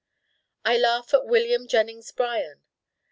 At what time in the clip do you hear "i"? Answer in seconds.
0.65-0.79